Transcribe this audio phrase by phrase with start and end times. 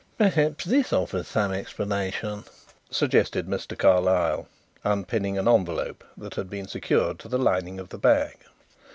[0.17, 2.43] "Perhaps this offers some explanation,"
[2.89, 3.77] suggested Mr.
[3.77, 4.47] Carlyle,
[4.83, 8.37] unpinning an envelope that had been secured to the lining of the bag.